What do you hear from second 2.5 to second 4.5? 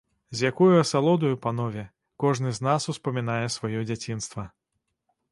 з нас успамінае сваё дзяцінства!